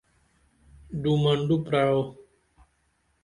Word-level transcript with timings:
دو 1.01 1.11
منڈوہ 1.23 1.57
پرعو 1.65 2.01